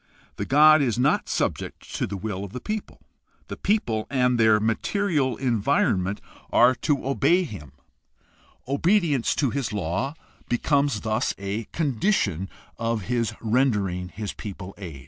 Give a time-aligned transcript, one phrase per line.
[0.37, 3.01] The god is not subject to the will of the people;
[3.49, 6.19] the people and their material environment
[6.51, 7.71] are to obey him.
[7.71, 8.17] 44 GUIDE TO STUDY
[8.65, 10.13] OF CHRISTIAN RELIGION Obedience to his law
[10.49, 14.99] becomes thus a condition of his rendering his people aid.